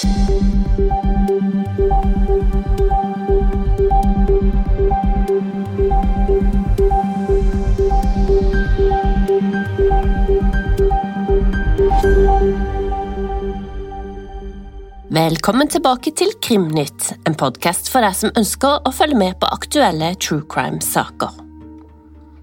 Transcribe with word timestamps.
Velkommen 0.00 0.16
tilbake 15.68 16.14
til 16.16 16.32
Krimnytt, 16.40 17.12
en 17.28 17.36
podkast 17.36 17.92
for 17.92 18.00
deg 18.00 18.16
som 18.16 18.32
ønsker 18.32 18.80
å 18.80 18.96
følge 18.96 19.20
med 19.20 19.36
på 19.36 19.52
aktuelle 19.52 20.14
true 20.16 20.48
crime-saker. 20.48 21.28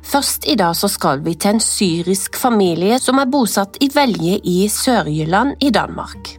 Først 0.06 0.46
i 0.46 0.54
dag 0.62 0.78
så 0.78 0.86
skal 0.94 1.26
vi 1.26 1.34
til 1.34 1.58
en 1.58 1.64
syrisk 1.66 2.38
familie 2.38 3.02
som 3.02 3.18
er 3.18 3.26
bosatt 3.26 3.82
i 3.82 3.90
Velje 3.90 4.44
i 4.46 4.60
Sør-Jylland 4.70 5.58
i 5.66 5.74
Danmark. 5.74 6.38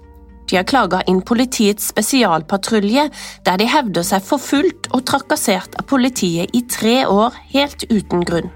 De 0.49 0.57
har 0.57 0.65
klaga 0.69 1.03
inn 1.07 1.21
politiets 1.23 1.91
spesialpatrulje, 1.93 3.09
der 3.45 3.61
de 3.61 3.68
hevder 3.68 4.07
seg 4.07 4.25
forfulgt 4.25 4.89
og 4.96 5.05
trakassert 5.09 5.77
av 5.77 5.89
politiet 5.91 6.55
i 6.57 6.64
tre 6.64 7.03
år 7.07 7.36
helt 7.53 7.85
uten 7.93 8.25
grunn. 8.25 8.50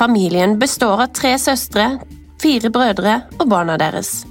Familien 0.00 0.56
består 0.58 1.04
av 1.04 1.12
tre 1.12 1.34
søstre, 1.38 1.98
fire 2.40 2.72
brødre 2.72 3.20
og 3.38 3.48
barna 3.52 3.76
deres. 3.80 4.22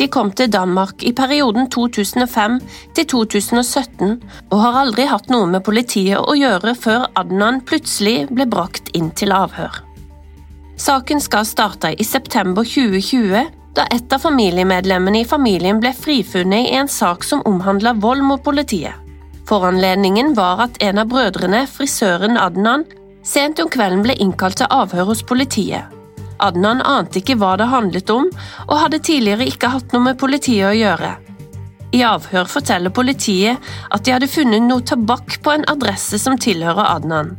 De 0.00 0.06
kom 0.08 0.30
til 0.32 0.48
Danmark 0.52 1.02
i 1.04 1.12
perioden 1.12 1.66
2005 1.72 2.58
til 2.96 3.06
2017 3.12 4.14
og 4.48 4.58
har 4.62 4.78
aldri 4.80 5.04
hatt 5.08 5.28
noe 5.32 5.48
med 5.48 5.64
politiet 5.64 6.20
å 6.20 6.36
gjøre 6.36 6.72
før 6.76 7.04
Adnan 7.20 7.60
plutselig 7.68 8.22
ble 8.32 8.46
brakt 8.48 8.88
inn 8.96 9.10
til 9.12 9.32
avhør. 9.36 9.82
Saken 10.80 11.20
skal 11.20 11.44
starte 11.44 11.92
i 11.92 12.06
september 12.08 12.64
2020, 12.64 13.44
da 13.74 13.86
et 13.94 14.12
av 14.12 14.22
familiemedlemmene 14.24 15.22
i 15.22 15.28
familien 15.28 15.78
ble 15.82 15.92
frifunnet 15.94 16.66
i 16.70 16.74
en 16.80 16.88
sak 16.90 17.24
som 17.24 17.44
omhandla 17.46 17.94
vold 18.02 18.24
mot 18.26 18.42
politiet. 18.42 18.94
Foranledningen 19.46 20.34
var 20.34 20.64
at 20.66 20.82
en 20.82 20.98
av 21.02 21.08
brødrene, 21.10 21.64
frisøren 21.66 22.38
Adnan, 22.38 22.84
sent 23.26 23.60
om 23.62 23.70
kvelden 23.70 24.04
ble 24.04 24.14
innkalt 24.22 24.60
til 24.60 24.70
avhør 24.70 25.10
hos 25.10 25.22
politiet. 25.26 25.90
Adnan 26.40 26.80
ante 26.86 27.20
ikke 27.20 27.36
hva 27.40 27.56
det 27.60 27.68
handlet 27.68 28.10
om, 28.14 28.30
og 28.68 28.78
hadde 28.80 29.02
tidligere 29.04 29.48
ikke 29.50 29.72
hatt 29.74 29.92
noe 29.92 30.06
med 30.08 30.20
politiet 30.20 30.70
å 30.70 30.76
gjøre. 30.76 31.10
I 31.92 32.02
avhør 32.06 32.46
forteller 32.48 32.94
politiet 32.94 33.70
at 33.90 34.04
de 34.06 34.14
hadde 34.14 34.30
funnet 34.30 34.62
noe 34.62 34.86
tobakk 34.86 35.40
på 35.42 35.52
en 35.56 35.66
adresse 35.70 36.20
som 36.22 36.38
tilhører 36.38 36.86
Adnan. 36.86 37.34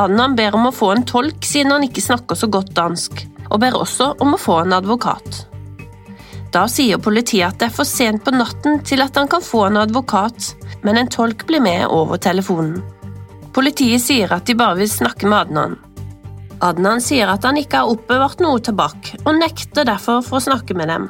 Adnan 0.00 0.34
ber 0.34 0.56
om 0.56 0.70
å 0.70 0.74
få 0.74 0.94
en 0.94 1.04
tolk 1.06 1.44
siden 1.46 1.76
han 1.76 1.84
ikke 1.86 2.02
snakker 2.02 2.38
så 2.38 2.48
godt 2.50 2.72
dansk, 2.74 3.26
og 3.50 3.60
ber 3.62 3.76
også 3.78 4.14
om 4.24 4.34
å 4.34 4.40
få 4.40 4.62
en 4.64 4.74
advokat. 4.80 5.44
Da 6.54 6.68
sier 6.70 7.00
politiet 7.02 7.48
at 7.48 7.58
det 7.58 7.66
er 7.66 7.74
for 7.74 7.88
sent 7.88 8.22
på 8.22 8.30
natten 8.30 8.78
til 8.86 9.02
at 9.02 9.16
han 9.18 9.26
kan 9.30 9.42
få 9.42 9.64
en 9.66 9.80
advokat, 9.80 10.52
men 10.86 11.00
en 11.00 11.10
tolk 11.10 11.42
blir 11.48 11.62
med 11.64 11.88
over 11.90 12.20
telefonen. 12.22 12.78
Politiet 13.54 14.02
sier 14.02 14.30
at 14.34 14.46
de 14.46 14.54
bare 14.58 14.78
vil 14.78 14.90
snakke 14.90 15.26
med 15.26 15.48
Adnan. 15.48 15.74
Adnan 16.62 17.02
sier 17.02 17.30
at 17.32 17.42
han 17.46 17.58
ikke 17.58 17.82
har 17.82 17.90
oppbevart 17.90 18.42
noe 18.42 18.62
tobakk, 18.62 19.16
og 19.24 19.34
nekter 19.40 19.86
derfor 19.88 20.22
for 20.22 20.38
å 20.38 20.46
snakke 20.46 20.78
med 20.78 20.92
dem. 20.92 21.08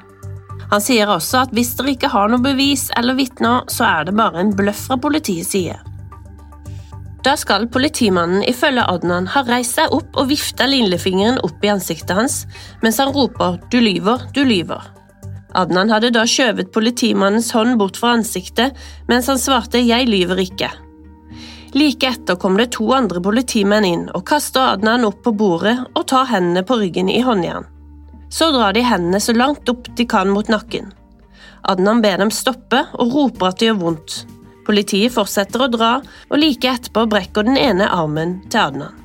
Han 0.71 0.81
sier 0.81 1.13
også 1.13 1.45
at 1.45 1.53
hvis 1.57 1.75
dere 1.77 1.93
ikke 1.93 2.13
har 2.15 2.33
noe 2.33 2.43
bevis 2.43 2.89
eller 2.97 3.19
vitner, 3.21 3.69
så 3.69 3.85
er 3.91 4.09
det 4.09 4.17
bare 4.17 4.41
en 4.41 4.55
bløff 4.57 4.87
fra 4.89 4.97
politiets 5.01 5.53
side. 5.53 5.77
Da 7.25 7.37
skal 7.41 7.69
politimannen 7.73 8.45
ifølge 8.49 8.85
Adnan 8.89 9.29
ha 9.33 9.45
reist 9.49 9.77
seg 9.79 9.93
opp 9.97 10.17
og 10.21 10.29
vifta 10.33 10.67
lillefingeren 10.69 11.41
opp 11.45 11.65
i 11.65 11.73
ansiktet 11.73 12.17
hans 12.17 12.43
mens 12.83 13.01
han 13.01 13.13
roper 13.17 13.61
'du 13.71 13.81
lyver, 13.81 14.29
du 14.37 14.45
lyver'. 14.45 14.94
Adnan 15.55 15.93
hadde 15.95 16.11
da 16.15 16.25
skjøvet 16.27 16.73
politimannens 16.75 17.53
hånd 17.55 17.79
bort 17.79 17.99
fra 18.01 18.17
ansiktet 18.19 18.75
mens 19.11 19.29
han 19.31 19.39
svarte 19.39 19.79
'jeg 19.79 20.09
lyver 20.09 20.43
ikke'. 20.43 20.73
Like 21.75 22.07
etter 22.07 22.37
kom 22.37 22.57
det 22.57 22.73
to 22.73 22.93
andre 22.95 23.21
politimenn 23.21 23.85
inn 23.85 24.11
og 24.15 24.25
kaster 24.27 24.75
Adnan 24.75 25.05
opp 25.05 25.23
på 25.23 25.33
bordet 25.35 25.79
og 25.95 26.07
tar 26.07 26.27
hendene 26.31 26.63
på 26.63 26.79
ryggen 26.79 27.09
i 27.11 27.21
håndjern. 27.21 27.67
Så 28.31 28.51
drar 28.55 28.73
de 28.73 28.83
hendene 28.83 29.21
så 29.21 29.35
langt 29.35 29.69
opp 29.69 29.89
de 29.97 30.07
kan 30.07 30.31
mot 30.31 30.49
nakken. 30.49 30.93
Adnan 31.65 32.03
ber 32.03 32.19
dem 32.19 32.31
stoppe 32.31 32.87
og 32.93 33.15
roper 33.15 33.49
at 33.49 33.59
det 33.59 33.71
gjør 33.71 33.81
vondt. 33.81 34.27
Politiet 34.67 35.13
fortsetter 35.13 35.65
å 35.65 35.71
dra, 35.71 35.93
og 36.31 36.39
like 36.39 36.69
etterpå 36.69 37.07
brekker 37.11 37.45
den 37.45 37.59
ene 37.61 37.89
armen 37.91 38.41
til 38.49 38.61
Adnan. 38.61 39.01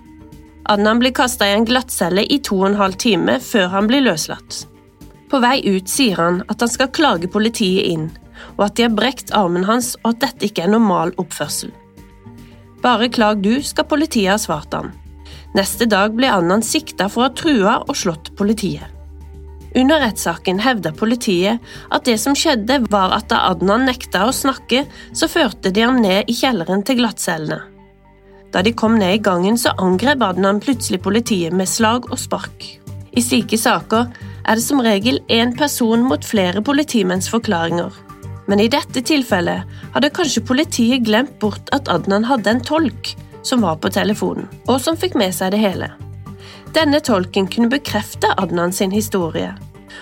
Adnan 0.69 0.99
blir 1.01 1.15
kasta 1.17 1.47
i 1.49 1.55
en 1.57 1.65
glattcelle 1.65 2.23
i 2.29 2.37
to 2.45 2.59
og 2.61 2.69
en 2.69 2.79
halv 2.79 2.99
time 3.01 3.39
før 3.41 3.71
han 3.73 3.89
blir 3.89 4.05
løslatt. 4.05 4.67
På 5.29 5.41
vei 5.43 5.59
ut 5.67 5.89
sier 5.89 6.17
han 6.17 6.41
at 6.49 6.63
han 6.63 6.71
skal 6.71 6.91
klage 6.93 7.29
politiet 7.31 7.85
inn, 7.91 8.09
og 8.57 8.65
at 8.69 8.77
de 8.77 8.87
har 8.87 8.95
brekt 8.95 9.33
armen 9.35 9.67
hans 9.67 9.93
og 10.01 10.15
at 10.15 10.23
dette 10.25 10.49
ikke 10.49 10.65
er 10.65 10.73
normal 10.73 11.13
oppførsel. 11.21 11.73
Bare 12.83 13.09
klag 13.11 13.43
du, 13.43 13.59
skal 13.63 13.87
politiet 13.89 14.31
ha 14.31 14.37
svart 14.39 14.73
han. 14.73 14.93
Neste 15.57 15.85
dag 15.89 16.13
ble 16.15 16.29
Annan 16.31 16.63
sikta 16.65 17.09
for 17.09 17.25
å 17.25 17.27
ha 17.27 17.35
trua 17.35 17.75
og 17.85 17.97
slått 17.97 18.31
politiet. 18.39 18.87
Under 19.77 20.01
rettssaken 20.01 20.61
hevda 20.63 20.91
politiet 20.97 21.59
at 21.93 22.07
det 22.07 22.15
som 22.21 22.33
skjedde, 22.37 22.79
var 22.89 23.13
at 23.13 23.27
da 23.29 23.43
Adnan 23.51 23.85
nekta 23.85 24.25
å 24.25 24.33
snakke, 24.33 24.85
så 25.13 25.29
førte 25.29 25.69
de 25.73 25.83
ham 25.85 25.99
ned 26.01 26.29
i 26.29 26.37
kjelleren 26.37 26.81
til 26.85 27.01
glattcellene. 27.01 27.59
Da 28.49 28.63
de 28.65 28.73
kom 28.73 28.95
ned 28.97 29.13
i 29.13 29.21
gangen, 29.21 29.59
så 29.61 29.75
angrep 29.77 30.23
Adnan 30.25 30.61
plutselig 30.63 31.03
politiet 31.05 31.53
med 31.53 31.69
slag 31.69 32.09
og 32.09 32.17
spark. 32.17 32.65
I 33.13 33.21
slike 33.21 33.59
saker 33.61 34.09
er 34.45 34.59
det 34.59 34.65
som 34.65 34.83
regel 34.83 35.19
én 35.29 35.55
person 35.57 36.05
mot 36.07 36.25
flere 36.25 36.63
politimenns 36.65 37.29
forklaringer 37.31 37.91
men 38.49 38.59
i 38.59 38.69
dette 38.71 39.03
tilfellet 39.05 39.79
hadde 39.93 40.09
kanskje 40.17 40.41
politiet 40.49 41.05
glemt 41.05 41.35
bort 41.41 41.69
at 41.75 41.89
Adnan 41.93 42.25
hadde 42.25 42.49
en 42.55 42.63
tolk 42.65 43.11
som 43.45 43.61
var 43.61 43.77
på 43.81 43.91
telefonen, 43.93 44.47
og 44.65 44.81
som 44.81 44.97
fikk 44.97 45.13
med 45.19 45.35
seg 45.37 45.53
det 45.53 45.61
hele. 45.61 45.91
Denne 46.73 46.99
tolken 47.05 47.45
kunne 47.49 47.69
bekrefte 47.69 48.31
Adnan 48.41 48.73
sin 48.73 48.91
historie. 48.93 49.53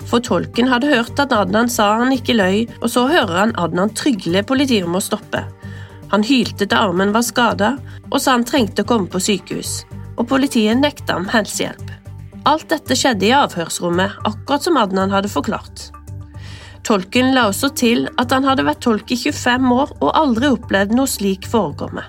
For 0.08 0.24
tolken 0.24 0.70
hadde 0.72 0.88
hørt 0.88 1.20
at 1.20 1.34
Adnan 1.36 1.68
sa 1.72 1.90
han 2.00 2.14
ikke 2.16 2.38
løy, 2.38 2.64
og 2.80 2.88
så 2.92 3.04
hører 3.10 3.36
han 3.42 3.54
Adnan 3.60 3.92
trygle 3.92 4.42
politiet 4.48 4.88
om 4.88 4.96
å 4.96 5.04
stoppe. 5.04 5.44
Han 6.08 6.24
hylte 6.24 6.64
til 6.64 6.78
armen 6.78 7.12
var 7.12 7.26
skada, 7.28 7.74
og 8.08 8.20
sa 8.20 8.38
han 8.38 8.48
trengte 8.48 8.84
å 8.84 8.88
komme 8.88 9.12
på 9.12 9.20
sykehus, 9.20 9.82
og 10.16 10.24
politiet 10.32 10.80
nekta 10.80 11.20
ham 11.20 11.28
helsehjelp. 11.28 11.97
Alt 12.48 12.70
dette 12.72 12.96
skjedde 12.96 13.26
i 13.28 13.34
avhørsrommet, 13.36 14.22
akkurat 14.24 14.64
som 14.64 14.78
Adnan 14.80 15.12
hadde 15.12 15.28
forklart. 15.28 15.90
Tolken 16.86 17.34
la 17.34 17.48
også 17.50 17.68
til 17.76 18.06
at 18.16 18.32
han 18.32 18.46
hadde 18.48 18.64
vært 18.64 18.80
tolk 18.86 19.12
i 19.12 19.18
25 19.20 19.74
år 19.74 19.92
og 19.98 20.14
aldri 20.16 20.48
opplevd 20.54 20.94
noe 20.96 21.10
slik 21.10 21.44
forekomme. 21.50 22.06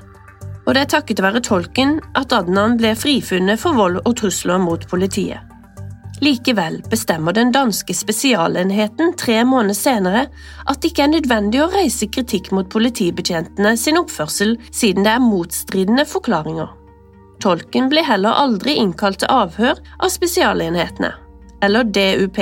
Og 0.64 0.76
det 0.78 0.86
er 0.86 0.92
takket 0.94 1.20
være 1.26 1.42
tolken 1.44 1.98
at 2.16 2.32
Adnan 2.38 2.78
ble 2.80 2.94
frifunnet 2.96 3.60
for 3.60 3.76
vold 3.76 4.00
og 4.06 4.16
trusler 4.22 4.62
mot 4.64 4.86
politiet. 4.88 5.44
Likevel 6.24 6.82
bestemmer 6.92 7.36
den 7.36 7.52
danske 7.56 7.96
spesialenheten 7.96 9.16
tre 9.20 9.42
måneder 9.48 9.76
senere 9.76 10.26
at 10.68 10.80
det 10.80 10.94
ikke 10.94 11.06
er 11.08 11.16
nødvendig 11.16 11.64
å 11.64 11.72
reise 11.72 12.08
kritikk 12.12 12.52
mot 12.56 12.68
politibetjentene 12.72 13.76
sin 13.80 14.00
oppførsel 14.00 14.58
siden 14.72 15.08
det 15.08 15.16
er 15.16 15.24
motstridende 15.24 16.08
forklaringer. 16.08 16.79
Tolken 17.40 17.88
blir 17.90 18.04
heller 18.04 18.36
aldri 18.36 18.76
innkalt 18.82 19.22
til 19.24 19.32
avhør 19.32 19.80
av 20.00 20.12
spesialenhetene, 20.12 21.14
eller 21.64 21.88
DUP, 21.88 22.40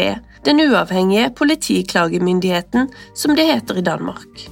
den 0.48 0.62
uavhengige 0.64 1.30
politiklagemyndigheten, 1.38 2.88
som 3.14 3.36
det 3.38 3.46
heter 3.46 3.78
i 3.78 3.86
Danmark. 3.86 4.48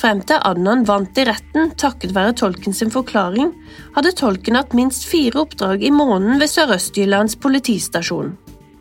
Frem 0.00 0.22
til 0.24 0.40
Adnan 0.48 0.86
vant 0.88 1.18
i 1.20 1.26
retten 1.28 1.74
takket 1.76 2.14
være 2.16 2.32
tolken 2.40 2.72
sin 2.76 2.92
forklaring, 2.92 3.50
hadde 3.96 4.14
tolken 4.16 4.56
hatt 4.56 4.72
minst 4.76 5.04
fire 5.10 5.42
oppdrag 5.42 5.84
i 5.84 5.92
måneden 5.92 6.40
ved 6.40 6.48
Sørøst-Jyllands 6.48 7.36
politistasjon. 7.42 8.32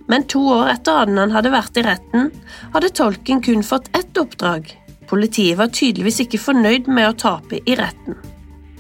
Men 0.10 0.24
to 0.32 0.46
år 0.56 0.72
etter 0.78 1.04
Adnan 1.04 1.36
hadde 1.36 1.52
vært 1.52 1.82
i 1.82 1.84
retten, 1.86 2.32
hadde 2.72 2.96
tolken 2.96 3.44
kun 3.44 3.68
fått 3.68 3.92
ett 3.98 4.16
oppdrag. 4.18 4.72
Politiet 5.12 5.60
var 5.60 5.74
tydeligvis 5.76 6.24
ikke 6.24 6.40
fornøyd 6.40 6.88
med 6.88 7.12
å 7.12 7.18
tape 7.28 7.60
i 7.60 7.76
retten. 7.76 8.16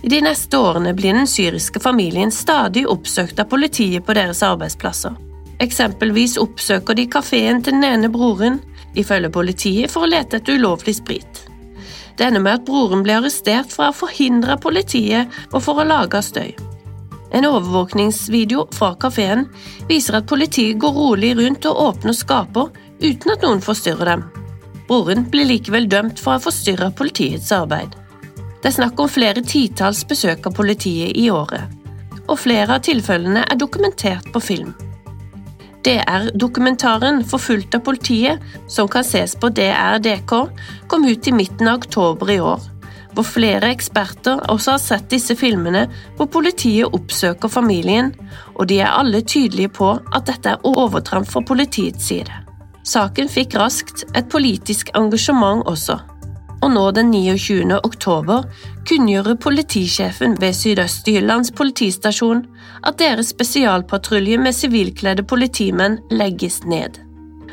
I 0.01 0.09
de 0.09 0.21
neste 0.23 0.57
årene 0.57 0.93
blir 0.95 1.13
den 1.13 1.27
syriske 1.27 1.79
familien 1.83 2.31
stadig 2.31 2.85
oppsøkt 2.87 3.39
av 3.39 3.49
politiet 3.51 4.05
på 4.05 4.15
deres 4.15 4.43
arbeidsplasser. 4.47 5.17
Eksempelvis 5.59 6.37
oppsøker 6.39 6.95
de 6.95 7.07
kafeen 7.11 7.59
til 7.63 7.75
den 7.75 7.83
ene 7.83 8.09
broren, 8.11 8.61
ifølge 8.95 9.31
politiet, 9.35 9.91
for 9.91 10.07
å 10.07 10.11
lete 10.11 10.39
etter 10.39 10.55
ulovlig 10.55 10.95
sprit. 11.01 11.43
Det 12.15 12.27
ender 12.27 12.43
med 12.43 12.61
at 12.61 12.65
broren 12.67 13.03
blir 13.03 13.19
arrestert 13.19 13.71
for 13.75 13.89
å 13.89 13.95
forhindre 13.95 14.55
politiet 14.63 15.27
og 15.51 15.61
for 15.63 15.79
å 15.79 15.87
lage 15.87 16.23
støy. 16.23 16.53
En 17.35 17.45
overvåkningsvideo 17.45 18.65
fra 18.73 18.95
kafeen 18.99 19.45
viser 19.91 20.17
at 20.17 20.27
politiet 20.31 20.79
går 20.81 20.95
rolig 20.95 21.35
rundt 21.37 21.67
og 21.69 21.81
åpner 21.89 22.15
skaper 22.17 22.71
uten 23.03 23.35
at 23.35 23.43
noen 23.45 23.61
forstyrrer 23.63 24.15
dem. 24.15 24.25
Broren 24.87 25.27
blir 25.29 25.45
likevel 25.47 25.91
dømt 25.91 26.19
for 26.23 26.33
å 26.33 26.39
ha 26.39 26.43
forstyrra 26.47 26.89
politiets 26.97 27.51
arbeid. 27.53 27.93
Det 28.59 28.67
er 28.67 28.75
snakk 28.75 29.00
om 29.00 29.07
flere 29.07 29.39
titalls 29.45 30.01
besøk 30.07 30.47
av 30.50 30.56
politiet 30.57 31.15
i 31.15 31.29
året, 31.31 31.71
og 32.27 32.41
flere 32.41 32.75
av 32.75 32.83
tilfellene 32.83 33.45
er 33.47 33.59
dokumentert 33.59 34.27
på 34.33 34.41
film. 34.44 34.73
DR-dokumentaren 35.88 37.23
'Forfulgt 37.23 37.75
av 37.75 37.85
politiet', 37.88 38.41
som 38.67 38.88
kan 38.88 39.03
ses 39.03 39.35
på 39.35 39.50
DR-DK, 39.50 40.50
kom 40.88 41.06
ut 41.06 41.27
i 41.27 41.31
midten 41.31 41.67
av 41.67 41.79
oktober 41.79 42.31
i 42.31 42.39
år, 42.39 42.59
hvor 43.13 43.23
flere 43.23 43.71
eksperter 43.71 44.44
også 44.51 44.71
har 44.71 44.83
sett 44.83 45.09
disse 45.09 45.35
filmene 45.35 45.88
hvor 46.17 46.27
politiet 46.27 46.91
oppsøker 46.94 47.47
familien, 47.47 48.13
og 48.56 48.67
de 48.67 48.79
er 48.79 48.91
alle 48.91 49.21
tydelige 49.21 49.69
på 49.69 50.00
at 50.15 50.27
dette 50.27 50.50
er 50.50 50.67
overtramp 50.67 51.27
fra 51.27 51.39
politiets 51.41 52.11
side. 52.11 52.31
Saken 52.83 53.29
fikk 53.29 53.56
raskt 53.56 54.03
et 54.15 54.29
politisk 54.29 54.89
engasjement 54.95 55.63
også 55.65 56.00
og 56.59 56.73
nå 56.73 56.85
den 56.95 57.11
29. 57.13 57.79
oktober 57.83 58.47
kunngjorde 58.89 59.35
politisjefen 59.39 60.35
ved 60.41 60.56
Sydøst-Jyllands 60.57 61.53
politistasjon 61.56 62.45
at 62.88 63.00
deres 63.00 63.31
spesialpatrulje 63.33 64.39
med 64.41 64.56
sivilkledde 64.56 65.23
politimenn 65.27 66.00
legges 66.11 66.61
ned. 66.65 67.00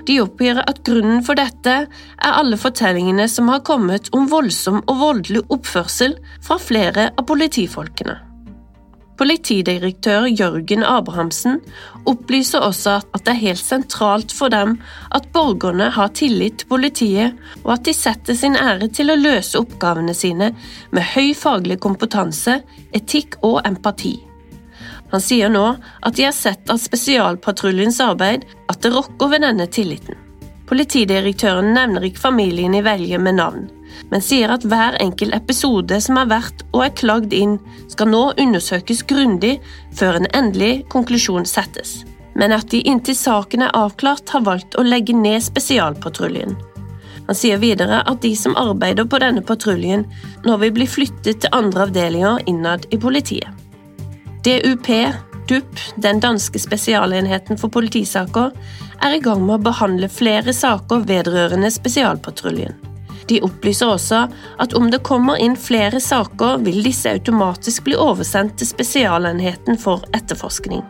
De 0.06 0.20
oppgir 0.22 0.60
at 0.62 0.82
grunnen 0.86 1.22
for 1.26 1.38
dette 1.38 1.78
er 1.86 2.38
alle 2.42 2.58
fortellingene 2.60 3.26
som 3.30 3.50
har 3.50 3.64
kommet 3.66 4.12
om 4.14 4.28
voldsom 4.30 4.82
og 4.86 5.02
voldelig 5.02 5.42
oppførsel 5.50 6.14
fra 6.46 6.60
flere 6.62 7.10
av 7.16 7.26
politifolkene. 7.26 8.25
Politidirektør 9.16 10.26
Jørgen 10.28 10.82
Abrahamsen 10.84 11.62
opplyser 12.04 12.60
også 12.60 12.98
at 13.00 13.22
det 13.24 13.32
er 13.32 13.40
helt 13.46 13.62
sentralt 13.62 14.34
for 14.36 14.52
dem 14.52 14.74
at 15.16 15.30
borgerne 15.32 15.88
har 15.94 16.12
tillit 16.12 16.58
til 16.60 16.68
politiet, 16.68 17.38
og 17.64 17.78
at 17.78 17.86
de 17.88 17.94
setter 17.96 18.36
sin 18.36 18.58
ære 18.60 18.90
til 18.92 19.12
å 19.12 19.16
løse 19.16 19.56
oppgavene 19.56 20.12
sine 20.16 20.50
med 20.92 21.08
høy 21.14 21.32
faglig 21.38 21.78
kompetanse, 21.80 22.60
etikk 22.92 23.38
og 23.46 23.62
empati. 23.64 24.18
Han 25.14 25.22
sier 25.22 25.48
nå 25.48 25.64
at 25.78 26.18
de 26.18 26.26
har 26.26 26.36
sett 26.36 26.68
av 26.68 26.82
spesialpatruljens 26.82 28.02
arbeid 28.04 28.44
at 28.68 28.82
det 28.82 28.92
rokker 28.92 29.32
ved 29.32 29.46
denne 29.46 29.68
tilliten. 29.72 30.18
Politidirektøren 30.66 31.72
nevner 31.72 32.04
ikke 32.08 32.26
familien 32.26 32.74
i 32.74 32.82
Velje 32.84 33.20
med 33.22 33.38
navn, 33.38 33.68
men 34.10 34.22
sier 34.22 34.52
at 34.52 34.64
hver 34.66 34.98
enkelt 35.02 35.34
episode 35.36 35.98
som 36.02 36.20
er 36.20 36.30
verdt 36.30 36.64
og 36.72 36.84
er 36.86 36.94
klagd 36.98 37.34
inn, 37.36 37.56
skal 37.92 38.10
nå 38.12 38.22
undersøkes 38.40 39.04
grundig 39.08 39.56
før 39.96 40.20
en 40.20 40.30
endelig 40.36 40.86
konklusjon 40.92 41.48
settes, 41.48 42.04
men 42.34 42.54
at 42.56 42.70
de 42.72 42.82
inntil 42.86 43.18
saken 43.18 43.66
er 43.66 43.76
avklart, 43.76 44.28
har 44.34 44.46
valgt 44.46 44.78
å 44.78 44.86
legge 44.86 45.16
ned 45.16 45.44
spesialpatruljen. 45.44 46.56
Han 47.26 47.34
sier 47.34 47.58
videre 47.58 48.02
at 48.06 48.22
de 48.22 48.32
som 48.38 48.54
arbeider 48.58 49.06
på 49.10 49.18
denne 49.22 49.42
patruljen, 49.42 50.06
nå 50.46 50.58
vil 50.62 50.74
bli 50.76 50.86
flyttet 50.86 51.42
til 51.42 51.56
andre 51.56 51.88
avdelinger 51.88 52.44
innad 52.46 52.86
i 52.94 53.00
politiet. 53.02 53.50
DUP, 54.46 54.90
DUP, 55.50 55.80
den 55.98 56.20
danske 56.22 56.60
spesialenheten 56.62 57.58
for 57.58 57.72
politisaker, 57.74 58.52
er 59.02 59.16
i 59.16 59.22
gang 59.22 59.42
med 59.42 59.58
å 59.58 59.64
behandle 59.72 60.08
flere 60.10 60.54
saker 60.54 61.02
vedrørende 61.08 61.70
spesialpatruljen. 61.74 62.76
De 63.26 63.40
opplyser 63.42 63.90
også 63.90 64.26
at 64.62 64.74
om 64.78 64.90
det 64.90 65.02
kommer 65.06 65.40
inn 65.42 65.56
flere 65.58 66.00
saker, 66.02 66.60
vil 66.66 66.82
disse 66.86 67.10
automatisk 67.10 67.86
bli 67.88 67.96
oversendt 67.98 68.58
til 68.60 68.70
Spesialenheten 68.70 69.78
for 69.82 70.06
etterforskning. 70.14 70.84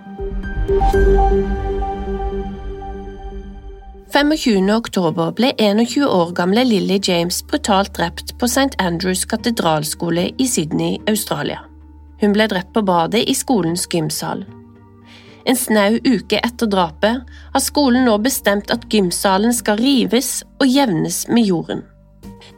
25. 4.16 4.70
oktober 4.72 5.32
ble 5.36 5.50
21 5.60 6.06
år 6.08 6.30
gamle 6.36 6.62
Lily 6.64 6.96
James 7.02 7.42
brutalt 7.44 7.92
drept 7.98 8.32
på 8.40 8.48
St. 8.48 8.72
Andrews 8.80 9.24
katedralskole 9.28 10.30
i 10.38 10.46
Sydney, 10.48 10.96
Australia. 11.08 11.58
Hun 12.20 12.32
ble 12.32 12.46
drept 12.48 12.72
på 12.72 12.84
badet 12.86 13.26
i 13.28 13.34
skolens 13.36 13.84
gymsal. 13.92 14.46
En 15.46 15.58
snau 15.58 15.98
uke 16.02 16.40
etter 16.42 16.70
drapet 16.70 17.28
har 17.52 17.62
skolen 17.62 18.08
nå 18.08 18.16
bestemt 18.24 18.72
at 18.72 18.88
gymsalen 18.90 19.52
skal 19.54 19.78
rives 19.78 20.40
og 20.58 20.66
jevnes 20.66 21.26
med 21.28 21.46
jorden. 21.46 21.84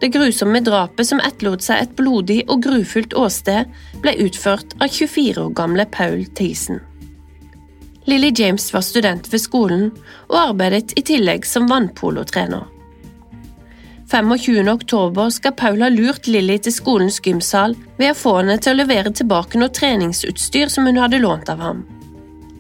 Det 0.01 0.13
grusomme 0.15 0.61
drapet 0.65 1.09
som 1.09 1.23
etterlot 1.25 1.65
seg 1.65 1.83
et 1.83 1.97
blodig 1.99 2.43
og 2.47 2.63
grufullt 2.67 3.17
åsted, 3.19 3.69
ble 4.03 4.15
utført 4.25 4.77
av 4.79 4.93
24 4.93 5.43
år 5.43 5.55
gamle 5.59 5.89
Paul 5.91 6.25
Thiessen. 6.39 6.83
Lily 8.09 8.33
James 8.37 8.71
var 8.73 8.85
student 8.87 9.27
ved 9.33 9.43
skolen 9.43 9.91
og 10.31 10.39
arbeidet 10.41 10.95
i 10.97 11.05
tillegg 11.05 11.45
som 11.45 11.67
vannpolotrener. 11.69 12.65
25. 14.09 14.69
oktober 14.73 15.29
skal 15.31 15.53
Paul 15.53 15.83
ha 15.85 15.91
lurt 15.93 16.31
Lily 16.31 16.57
til 16.65 16.73
skolens 16.73 17.19
gymsal 17.21 17.75
ved 17.99 18.15
å 18.15 18.17
få 18.17 18.39
henne 18.39 18.57
til 18.57 18.73
å 18.73 18.79
levere 18.79 19.13
tilbake 19.13 19.61
noe 19.61 19.75
treningsutstyr 19.77 20.73
som 20.73 20.89
hun 20.89 20.97
hadde 20.97 21.21
lånt 21.21 21.53
av 21.53 21.61
ham. 21.61 21.83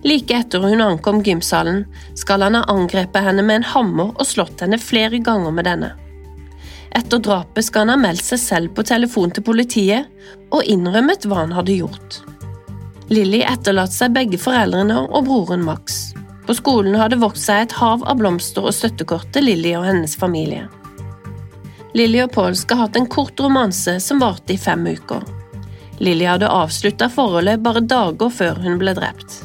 Like 0.05 0.37
etter 0.37 0.61
hun 0.61 0.85
ankom 0.85 1.23
gymsalen, 1.25 1.87
skal 2.15 2.45
han 2.45 2.59
ha 2.59 2.67
angrepet 2.69 3.25
henne 3.25 3.43
med 3.43 3.63
en 3.63 3.71
hammer 3.73 4.13
og 4.13 4.29
slått 4.29 4.61
henne 4.61 4.77
flere 4.79 5.23
ganger 5.25 5.57
med 5.57 5.67
denne. 5.71 5.91
Etter 6.96 7.20
drapet 7.23 7.67
skal 7.67 7.87
han 7.87 7.96
ha 7.96 8.00
meldt 8.00 8.25
seg 8.25 8.40
selv 8.40 8.75
på 8.76 8.85
telefon 8.87 9.32
til 9.35 9.44
politiet 9.44 10.08
og 10.55 10.64
innrømmet 10.64 11.26
hva 11.29 11.43
han 11.44 11.55
hadde 11.56 11.76
gjort. 11.81 12.20
Lilly 13.12 13.43
etterlater 13.44 13.94
seg 13.94 14.17
begge 14.17 14.40
foreldrene 14.40 15.02
og 15.06 15.29
broren 15.29 15.64
Max. 15.64 16.12
På 16.49 16.56
skolen 16.56 16.96
har 16.96 17.12
det 17.12 17.20
vokst 17.20 17.49
seg 17.49 17.67
et 17.67 17.76
hav 17.76 18.05
av 18.08 18.20
blomster 18.20 18.64
og 18.64 18.76
støttekort 18.76 19.29
til 19.32 19.49
Lilly 19.49 19.75
og 19.76 19.85
hennes 19.88 20.17
familie. 20.17 20.67
Lilly 21.96 22.20
og 22.25 22.32
Paul 22.32 22.56
skal 22.56 22.79
ha 22.79 22.87
hatt 22.87 22.96
en 23.00 23.08
kort 23.08 23.40
romanse 23.40 23.96
som 24.05 24.20
varte 24.20 24.55
i 24.55 24.61
fem 24.61 24.85
uker. 24.87 25.25
Lilly 26.05 26.29
hadde 26.29 26.50
avslutta 26.52 27.08
forholdet 27.12 27.62
bare 27.64 27.82
dager 27.85 28.32
før 28.32 28.61
hun 28.64 28.79
ble 28.81 28.94
drept. 28.96 29.40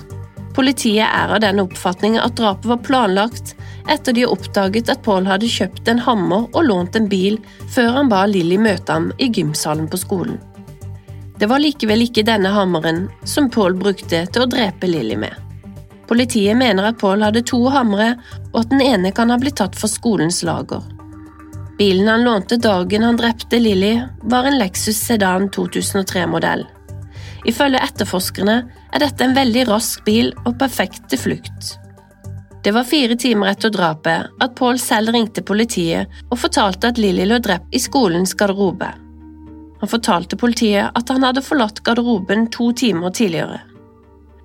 Politiet 0.53 1.07
er 1.07 1.31
av 1.33 1.41
den 1.41 1.63
oppfatning 1.63 2.19
at 2.21 2.35
drapet 2.37 2.67
var 2.69 2.83
planlagt, 2.85 3.55
etter 3.91 4.15
de 4.15 4.25
oppdaget 4.25 4.89
at 4.91 5.03
Paul 5.03 5.27
hadde 5.27 5.49
kjøpt 5.49 5.89
en 5.91 6.01
hammer 6.05 6.47
og 6.53 6.65
lånt 6.69 6.95
en 6.95 7.09
bil 7.11 7.39
før 7.73 7.91
han 7.97 8.11
ba 8.11 8.23
Lilly 8.29 8.57
møte 8.61 8.95
ham 8.95 9.11
i 9.19 9.29
gymsalen 9.33 9.89
på 9.91 9.99
skolen. 9.99 10.39
Det 11.39 11.49
var 11.49 11.59
likevel 11.59 12.05
ikke 12.05 12.25
denne 12.27 12.53
hammeren 12.53 13.07
som 13.27 13.49
Paul 13.51 13.75
brukte 13.75 14.23
til 14.29 14.45
å 14.45 14.49
drepe 14.49 14.87
Lilly 14.87 15.17
med. 15.19 15.33
Politiet 16.07 16.55
mener 16.59 16.91
at 16.91 16.99
Paul 17.01 17.23
hadde 17.23 17.41
to 17.47 17.59
hamre, 17.73 18.13
og 18.53 18.59
at 18.61 18.71
den 18.71 18.83
ene 18.83 19.11
kan 19.15 19.31
ha 19.33 19.39
blitt 19.41 19.57
tatt 19.59 19.75
fra 19.79 19.89
skolens 19.89 20.43
lager. 20.45 20.83
Bilen 21.79 22.07
han 22.07 22.25
lånte 22.27 22.59
dagen 22.61 23.03
han 23.07 23.17
drepte 23.17 23.59
Lilly, 23.59 23.95
var 24.29 24.45
en 24.45 24.59
Lexus 24.59 24.99
Sedan 25.07 25.49
2003-modell. 25.49 26.67
Ifølge 27.49 27.81
etterforskerne 27.83 28.57
er 28.93 29.03
dette 29.03 29.25
en 29.25 29.35
veldig 29.35 29.65
rask 29.71 30.03
bil 30.05 30.31
og 30.45 30.59
perfekt 30.61 31.09
til 31.11 31.19
flukt. 31.19 31.73
Det 32.63 32.71
var 32.71 32.83
fire 32.87 33.15
timer 33.19 33.49
etter 33.51 33.71
drapet 33.75 34.29
at 34.39 34.53
Paul 34.55 34.77
selv 34.79 35.11
ringte 35.11 35.43
politiet 35.43 36.11
og 36.29 36.39
fortalte 36.39 36.93
at 36.93 36.99
Lilly 37.01 37.25
lå 37.27 37.41
drept 37.43 37.75
i 37.75 37.81
skolens 37.83 38.31
garderobe. 38.39 38.87
Han 39.81 39.91
fortalte 39.91 40.39
politiet 40.39 40.95
at 40.95 41.11
han 41.11 41.25
hadde 41.27 41.43
forlatt 41.43 41.81
garderoben 41.83 42.47
to 42.55 42.69
timer 42.71 43.11
tidligere. 43.11 43.59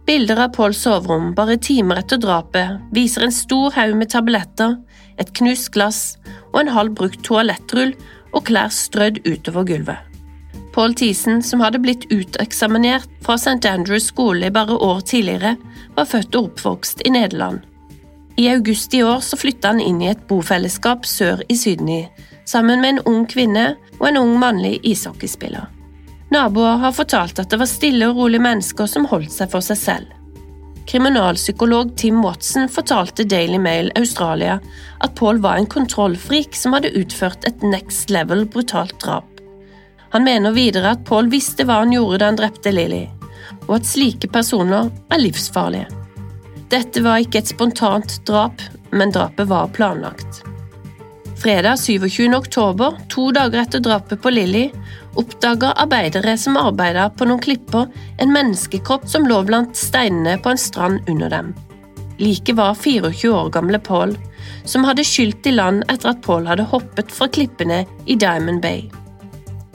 Bilder 0.09 0.43
av 0.49 0.51
Pauls 0.57 0.81
soverom 0.83 1.31
bare 1.37 1.61
timer 1.63 2.01
etter 2.03 2.19
drapet 2.19 2.91
viser 2.97 3.29
en 3.29 3.35
stor 3.35 3.77
haug 3.77 3.95
med 4.01 4.11
tabletter, 4.11 4.75
et 5.21 5.31
knust 5.39 5.71
glass 5.77 6.03
og 6.51 6.63
en 6.65 6.75
halv 6.75 6.99
brukt 6.99 7.23
toalettrull 7.23 7.95
og 8.33 8.47
klær 8.51 8.75
strødd 8.75 9.23
utover 9.29 9.69
gulvet. 9.69 10.03
Paul 10.75 10.95
Thiessen, 10.99 11.39
som 11.43 11.63
hadde 11.63 11.79
blitt 11.83 12.11
uteksaminert 12.11 13.07
fra 13.23 13.39
St. 13.39 13.63
Andrews 13.69 14.11
skole 14.11 14.51
bare 14.51 14.75
år 14.75 15.07
tidligere, 15.07 15.55
var 15.95 16.07
født 16.11 16.35
og 16.35 16.51
oppvokst 16.51 17.07
i 17.07 17.15
Nederland. 17.15 17.63
I 18.39 18.49
august 18.49 18.95
i 18.95 19.03
år 19.03 19.21
så 19.21 19.37
flytta 19.37 19.73
han 19.73 19.81
inn 19.83 19.99
i 20.03 20.13
et 20.13 20.21
bofellesskap 20.31 21.07
sør 21.11 21.41
i 21.51 21.57
Sydney, 21.59 22.05
sammen 22.47 22.79
med 22.79 22.93
en 22.93 23.01
ung 23.11 23.25
kvinne 23.27 23.73
og 23.99 24.05
en 24.13 24.21
ung 24.21 24.37
mannlig 24.39 24.77
ishockeyspiller. 24.87 25.67
Naboer 26.31 26.79
har 26.85 26.95
fortalt 26.95 27.41
at 27.43 27.51
det 27.51 27.59
var 27.59 27.67
stille 27.67 28.07
og 28.07 28.21
rolige 28.21 28.45
mennesker 28.45 28.87
som 28.87 29.09
holdt 29.11 29.35
seg 29.35 29.51
for 29.51 29.65
seg 29.65 29.81
selv. 29.81 30.15
Kriminalpsykolog 30.87 31.91
Tim 31.99 32.23
Watson 32.23 32.71
fortalte 32.71 33.27
Daily 33.27 33.59
Mail 33.59 33.91
Australia 33.99 34.61
at 35.03 35.19
Paul 35.19 35.43
var 35.43 35.59
en 35.59 35.67
kontrollfrik 35.67 36.55
som 36.57 36.79
hadde 36.79 36.95
utført 36.95 37.43
et 37.49 37.67
next 37.67 38.15
level 38.15 38.47
brutalt 38.47 39.01
drap. 39.03 39.27
Han 40.15 40.25
mener 40.25 40.55
videre 40.55 40.95
at 40.95 41.03
Paul 41.11 41.27
visste 41.35 41.67
hva 41.67 41.83
han 41.83 41.93
gjorde 41.93 42.23
da 42.23 42.31
han 42.31 42.39
drepte 42.39 42.71
Lily, 42.71 43.09
og 43.67 43.81
at 43.81 43.95
slike 43.97 44.31
personer 44.31 44.93
er 45.11 45.27
livsfarlige. 45.27 45.98
Dette 46.69 47.01
var 47.01 47.23
ikke 47.25 47.41
et 47.41 47.49
spontant 47.49 48.19
drap, 48.29 48.61
men 48.93 49.13
drapet 49.15 49.49
var 49.49 49.71
planlagt. 49.73 50.43
Fredag 51.39 51.79
27. 51.79 52.35
oktober, 52.35 52.99
to 53.09 53.31
dager 53.33 53.63
etter 53.63 53.81
drapet 53.81 54.21
på 54.21 54.33
Lilly, 54.35 54.67
oppdaga 55.17 55.71
arbeidere 55.81 56.35
som 56.37 56.59
arbeida 56.61 57.07
på 57.15 57.29
noen 57.31 57.41
klipper, 57.41 57.87
en 58.19 58.35
menneskekropp 58.35 59.07
som 59.09 59.25
lå 59.31 59.41
blant 59.49 59.79
steinene 59.79 60.37
på 60.43 60.53
en 60.53 60.61
strand 60.61 61.09
under 61.09 61.33
dem. 61.33 61.55
Like 62.19 62.53
var 62.59 62.75
24 62.75 63.31
år 63.31 63.53
gamle 63.55 63.79
Paul, 63.79 64.17
som 64.67 64.85
hadde 64.85 65.07
skylt 65.07 65.47
i 65.47 65.55
land 65.55 65.87
etter 65.89 66.13
at 66.13 66.23
Paul 66.27 66.51
hadde 66.51 66.67
hoppet 66.69 67.15
fra 67.15 67.31
klippene 67.31 67.85
i 68.05 68.19
Diamond 68.19 68.61
Bay. 68.61 68.89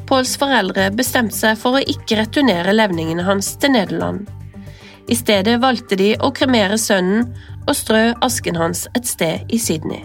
Pauls 0.05 0.35
foreldre 0.37 0.91
bestemte 0.93 1.39
seg 1.39 1.57
for 1.57 1.79
å 1.79 1.85
ikke 1.95 2.19
returnere 2.19 2.75
levningene 2.75 3.23
hans 3.25 3.55
til 3.57 3.73
Nederland. 3.73 4.27
I 5.11 5.15
stedet 5.19 5.59
valgte 5.61 5.97
de 5.99 6.13
å 6.23 6.31
kremere 6.35 6.77
sønnen 6.79 7.29
og 7.67 7.75
strø 7.75 8.11
asken 8.23 8.59
hans 8.59 8.85
et 8.95 9.07
sted 9.07 9.51
i 9.51 9.59
Sydney. 9.59 10.03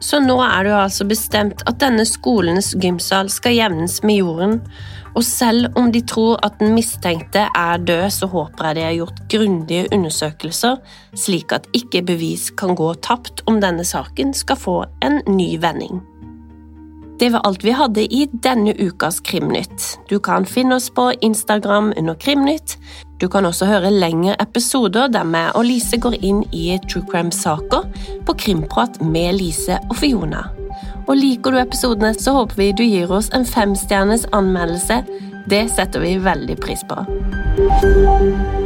Så 0.00 0.20
nå 0.20 0.36
er 0.44 0.64
det 0.64 0.72
jo 0.72 0.78
altså 0.78 1.06
bestemt 1.08 1.62
at 1.68 1.80
denne 1.80 2.04
skolens 2.08 2.74
gymsal 2.82 3.30
skal 3.32 3.56
jevnes 3.56 4.02
med 4.04 4.20
jorden, 4.20 4.58
og 5.16 5.24
selv 5.24 5.78
om 5.80 5.88
de 5.92 6.02
tror 6.04 6.36
at 6.44 6.58
den 6.60 6.74
mistenkte 6.76 7.46
er 7.48 7.84
død, 7.88 8.10
så 8.12 8.28
håper 8.28 8.68
jeg 8.68 8.76
de 8.76 8.84
har 8.84 8.96
gjort 8.98 9.22
grundige 9.32 9.86
undersøkelser, 9.96 10.76
slik 11.16 11.54
at 11.56 11.70
ikke 11.76 12.04
bevis 12.04 12.50
kan 12.60 12.76
gå 12.76 12.90
tapt 13.00 13.40
om 13.48 13.62
denne 13.64 13.86
saken 13.88 14.36
skal 14.36 14.60
få 14.60 14.76
en 15.06 15.22
ny 15.32 15.54
vending. 15.62 16.04
Det 17.16 17.30
var 17.32 17.46
alt 17.48 17.64
vi 17.64 17.72
hadde 17.72 18.02
i 18.12 18.26
denne 18.44 18.74
ukas 18.76 19.22
Krimnytt. 19.24 19.94
Du 20.10 20.18
kan 20.20 20.44
finne 20.44 20.76
oss 20.76 20.90
på 20.92 21.08
Instagram 21.24 21.94
under 21.96 22.14
Krimnytt. 22.20 22.76
Du 23.20 23.28
kan 23.32 23.46
også 23.48 23.66
høre 23.68 23.90
lengre 23.90 24.34
episoder 24.42 25.08
der 25.08 25.24
vi 25.24 25.44
og 25.54 25.64
Lise 25.64 25.96
går 25.96 26.18
inn 26.20 26.42
i 26.52 26.66
true 26.84 27.04
crime-saker 27.08 27.86
på 28.28 28.36
Krimprat 28.44 29.00
med 29.00 29.38
Lise 29.38 29.78
og 29.88 29.96
Fiona. 30.02 30.44
Og 31.06 31.16
liker 31.16 31.54
du 31.54 31.60
episodene, 31.62 32.12
så 32.14 32.34
håper 32.36 32.60
vi 32.60 32.72
du 32.76 32.84
gir 32.84 33.12
oss 33.14 33.30
en 33.32 33.46
femstjerners 33.48 34.26
anmeldelse. 34.36 35.00
Det 35.48 35.64
setter 35.72 36.02
vi 36.02 36.16
veldig 36.20 36.60
pris 36.60 36.84
på. 36.90 38.65